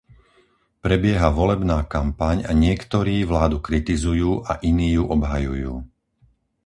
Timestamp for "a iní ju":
4.51-5.03